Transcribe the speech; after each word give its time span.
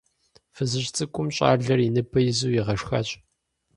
Фызыжь 0.55 0.91
цӀыкӀум 0.95 1.27
щӀалэр 1.35 1.79
и 1.87 1.89
ныбэ 1.93 2.19
изу 2.29 2.49
игъашхащ. 2.57 3.07